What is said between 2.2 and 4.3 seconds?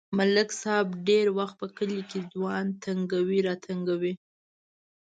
ځوان تنگوي راتنگوي.